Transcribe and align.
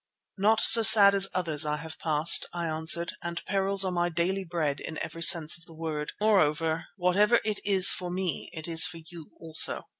"Not 0.39 0.61
so 0.61 0.81
sad 0.81 1.13
as 1.13 1.29
others 1.31 1.63
I 1.63 1.77
have 1.77 1.99
passed," 1.99 2.47
I 2.53 2.65
answered, 2.65 3.11
"and 3.21 3.45
perils 3.45 3.85
are 3.85 3.91
my 3.91 4.09
daily 4.09 4.43
bread 4.43 4.79
in 4.79 4.97
every 4.97 5.21
sense 5.21 5.59
of 5.59 5.65
the 5.65 5.75
word. 5.75 6.13
Moreover, 6.19 6.87
whatever 6.97 7.39
it 7.45 7.59
is 7.63 7.91
for 7.91 8.09
me 8.09 8.49
it 8.51 8.67
is 8.67 8.83
for 8.83 8.97
you 8.97 9.29
also." 9.39 9.83